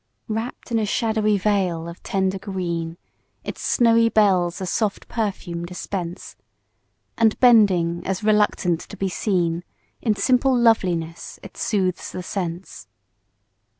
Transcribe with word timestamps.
Wrapp'd 0.27 0.71
in 0.71 0.79
a 0.79 0.85
shadowy 0.87 1.37
veil 1.37 1.87
of 1.87 2.01
tender 2.01 2.39
green, 2.39 2.97
Its 3.43 3.61
snowy 3.61 4.09
bells 4.09 4.59
a 4.59 4.65
soft 4.65 5.07
perfume 5.07 5.63
dispense, 5.63 6.35
And 7.19 7.39
bending 7.39 8.01
as 8.07 8.23
reluctant 8.23 8.79
to 8.81 8.97
be 8.97 9.09
seen, 9.09 9.63
In 10.01 10.15
simple 10.15 10.57
loveliness 10.57 11.39
it 11.43 11.55
sooths 11.55 12.13
the 12.13 12.23
sense. 12.23 12.87